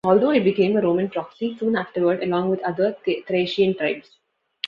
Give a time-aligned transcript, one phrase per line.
[0.03, 4.09] Although it became a Roman proxy soon afterward, along with other Thracian tribes.